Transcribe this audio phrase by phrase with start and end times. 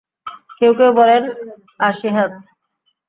[0.57, 1.23] কেউ কেউ বলেন,
[1.79, 2.31] আশি হাত।